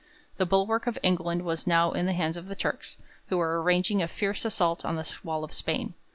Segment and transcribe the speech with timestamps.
[0.37, 4.01] The bulwark of England was now in the hands of the Turks, who were arranging
[4.01, 5.93] a fierce assault on the wall of Spain.